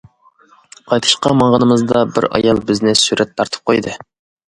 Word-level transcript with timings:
قايتىشقا 0.93 1.33
ماڭغىنىمىزدا 1.43 2.03
بىر 2.17 2.29
ئايال 2.35 2.65
بىزنى 2.73 2.99
سۈرەت 3.07 3.39
تارتىپ 3.41 3.69
قويدى. 3.73 3.99